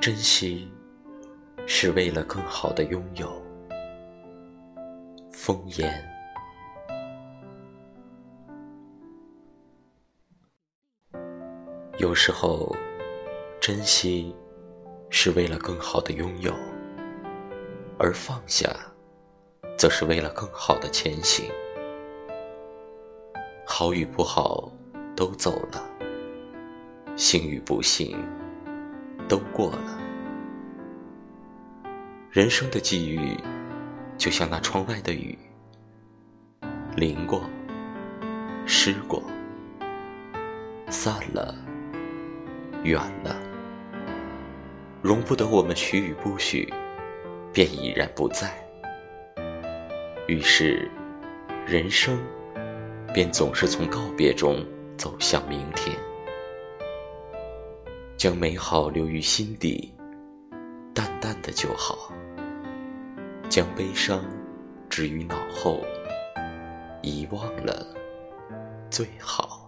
[0.00, 0.66] 珍惜
[1.66, 3.30] 是为了更好的拥有。
[5.30, 6.02] 风言，
[11.98, 12.74] 有时候
[13.60, 14.34] 珍惜
[15.10, 16.54] 是为了更好的拥有，
[17.98, 18.74] 而放下，
[19.76, 21.44] 则是为了更好的前行。
[23.66, 24.72] 好与不好
[25.14, 25.86] 都走了，
[27.16, 28.18] 幸与不幸
[29.30, 29.98] 都过了。
[32.32, 33.36] 人生的际遇，
[34.18, 35.38] 就像那窗外的雨，
[36.96, 37.44] 淋过，
[38.66, 39.22] 湿过，
[40.88, 41.54] 散了，
[42.82, 43.36] 远了，
[45.00, 46.68] 容不得我们许与不许，
[47.52, 48.52] 便已然不在。
[50.26, 50.90] 于是，
[51.64, 52.18] 人生
[53.14, 55.96] 便总是从告别中走向明天，
[58.20, 59.94] 将美好留于心底，
[60.92, 62.12] 淡淡的就好。
[63.48, 64.22] 将悲伤
[64.90, 65.80] 置于脑后，
[67.00, 67.86] 遗忘了
[68.90, 69.59] 最好。